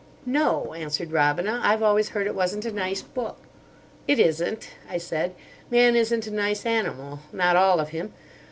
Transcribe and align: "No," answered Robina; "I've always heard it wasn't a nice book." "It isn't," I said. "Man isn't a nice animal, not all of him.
"No," 0.25 0.73
answered 0.73 1.11
Robina; 1.11 1.59
"I've 1.61 1.83
always 1.83 2.09
heard 2.09 2.25
it 2.25 2.33
wasn't 2.33 2.65
a 2.65 2.71
nice 2.71 3.03
book." 3.03 3.37
"It 4.07 4.17
isn't," 4.17 4.71
I 4.89 4.97
said. 4.97 5.35
"Man 5.69 5.95
isn't 5.95 6.25
a 6.25 6.31
nice 6.31 6.65
animal, 6.65 7.19
not 7.31 7.55
all 7.55 7.79
of 7.79 7.89
him. 7.89 8.11